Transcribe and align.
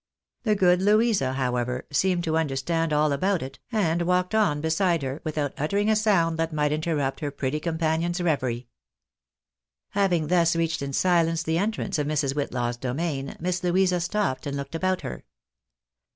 The 0.41 0.55
good 0.55 0.81
Louisa, 0.81 1.33
however, 1.33 1.85
seemed 1.91 2.23
to 2.23 2.35
understand 2.35 2.91
all 2.91 3.11
about 3.13 3.43
it, 3.43 3.59
and 3.71 4.01
walked 4.01 4.33
on 4.33 4.59
beside 4.59 5.03
her 5.03 5.21
without 5.23 5.53
uttering 5.59 5.89
a 5.91 5.95
sound 5.95 6.39
that 6.39 6.51
might 6.51 6.71
interrupt 6.71 7.19
her 7.19 7.29
pretty 7.29 7.59
com 7.59 7.77
panion's 7.77 8.19
revery. 8.19 8.65
Having 9.89 10.29
thus 10.29 10.55
reached 10.55 10.81
in 10.81 10.93
silence 10.93 11.43
the 11.43 11.59
entrance 11.59 11.99
of 11.99 12.07
iMrs. 12.07 12.33
Whitlaw's 12.33 12.77
domain. 12.77 13.37
Miss 13.39 13.63
Louisa 13.63 13.99
stopped 13.99 14.47
and 14.47 14.57
looked 14.57 14.73
about 14.73 15.01
her. 15.01 15.23